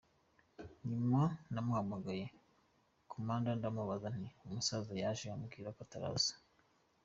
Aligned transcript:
Nyuma 0.89 1.21
nahagamaye 1.51 2.25
komanda 3.11 3.49
ndamubaza 3.57 4.07
nti 4.19 4.29
umusaza 4.45 4.93
yaje 5.03 5.25
ambwira 5.29 5.69
ko 5.75 5.79
ataraza. 5.85 6.33